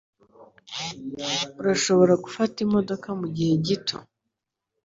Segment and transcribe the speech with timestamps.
[1.59, 3.97] Urashobora gufata imodoka mugihe gito?